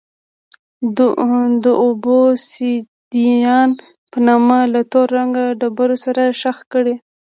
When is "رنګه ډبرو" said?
5.17-5.97